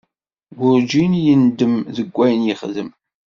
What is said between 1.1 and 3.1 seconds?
yendem deg wayen yexdem.